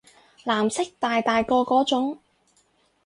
[0.45, 2.17] 藍色大大個嗰種